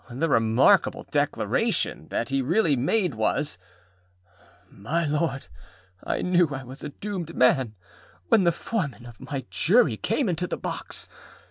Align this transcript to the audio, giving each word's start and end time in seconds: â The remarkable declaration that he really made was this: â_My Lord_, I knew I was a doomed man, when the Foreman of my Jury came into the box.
â 0.09 0.19
The 0.19 0.29
remarkable 0.29 1.05
declaration 1.11 2.07
that 2.07 2.29
he 2.29 2.41
really 2.41 2.75
made 2.75 3.13
was 3.13 3.59
this: 4.71 4.77
â_My 4.79 5.05
Lord_, 5.07 5.47
I 6.03 6.23
knew 6.23 6.47
I 6.49 6.63
was 6.63 6.83
a 6.83 6.89
doomed 6.89 7.35
man, 7.35 7.75
when 8.29 8.43
the 8.43 8.51
Foreman 8.51 9.05
of 9.05 9.19
my 9.19 9.45
Jury 9.51 9.97
came 9.97 10.27
into 10.27 10.47
the 10.47 10.57
box. 10.57 11.07